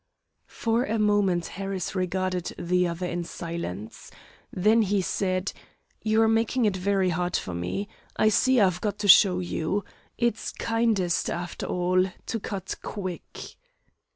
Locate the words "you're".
6.03-6.27